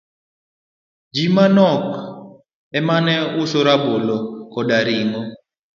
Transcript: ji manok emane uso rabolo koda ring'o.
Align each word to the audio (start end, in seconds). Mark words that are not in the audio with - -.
ji 1.13 1.25
manok 1.35 1.83
emane 2.77 3.15
uso 3.41 3.59
rabolo 3.67 4.17
koda 4.51 4.77
ring'o. 4.87 5.21